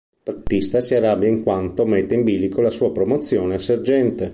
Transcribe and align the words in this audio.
Batista 0.23 0.81
si 0.81 0.95
arrabbia 0.95 1.27
in 1.29 1.43
quanto 1.43 1.85
mette 1.85 2.15
in 2.15 2.23
bilico 2.23 2.59
la 2.61 2.71
sua 2.71 2.91
promozione 2.91 3.53
a 3.53 3.59
sergente. 3.59 4.29